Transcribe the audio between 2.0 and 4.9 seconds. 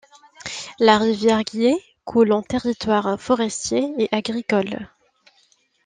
coule en territoire forestier et agricole.